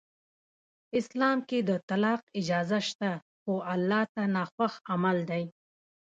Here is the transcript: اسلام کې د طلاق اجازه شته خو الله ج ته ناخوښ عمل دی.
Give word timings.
اسلام 0.99 1.37
کې 1.49 1.59
د 1.69 1.71
طلاق 1.89 2.21
اجازه 2.39 2.79
شته 2.89 3.09
خو 3.41 3.53
الله 3.73 4.01
ج 4.07 4.09
ته 4.13 4.23
ناخوښ 4.35 4.73
عمل 4.91 5.17
دی. 5.29 5.43